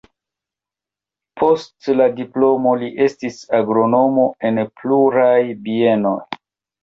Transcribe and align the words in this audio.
Post 1.41 1.89
la 1.99 2.07
diplomo 2.19 2.71
li 2.83 2.89
estis 3.07 3.37
agronomo 3.59 4.25
en 4.49 4.57
pluraj 4.81 5.37
bienoj. 5.69 6.17